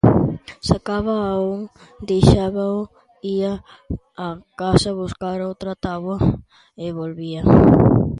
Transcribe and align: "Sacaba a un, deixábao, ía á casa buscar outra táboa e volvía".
"Sacaba 0.67 1.15
a 1.31 1.33
un, 1.51 1.59
deixábao, 2.09 2.77
ía 3.35 3.53
á 4.25 4.27
casa 4.59 4.97
buscar 5.01 5.37
outra 5.41 5.79
táboa 5.85 6.17
e 6.85 6.87
volvía". 6.99 7.41